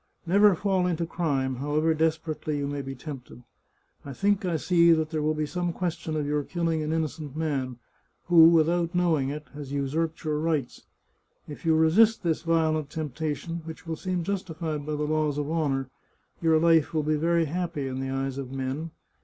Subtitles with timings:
[0.25, 3.43] Never fall into crime, however desperately you may be tempted.
[4.03, 7.35] I think I see that there will be some question of your killing an innocent
[7.37, 7.77] man,
[8.25, 10.87] who, without knowing it, has usurped your rights.
[11.47, 15.91] If you resist this violent temptation, which will seem justified by the laws of honour,
[16.41, 18.89] your life will be very happy in the eyes of men